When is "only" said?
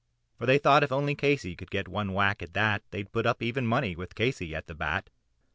0.91-1.13